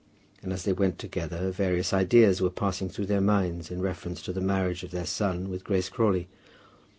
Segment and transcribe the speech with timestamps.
[0.41, 4.33] And as they went together various ideas were passing through their minds in reference to
[4.33, 6.27] the marriage of their son with Grace Crawley.